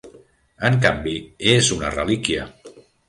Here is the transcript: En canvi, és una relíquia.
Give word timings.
En 0.69 0.77
canvi, 0.85 1.13
és 1.51 1.69
una 1.77 1.93
relíquia. 1.97 2.49